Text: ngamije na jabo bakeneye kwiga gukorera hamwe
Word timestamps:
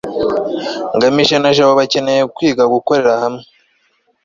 ngamije 0.95 1.35
na 1.39 1.49
jabo 1.55 1.73
bakeneye 1.79 2.21
kwiga 2.35 2.63
gukorera 2.73 3.13
hamwe 3.23 3.43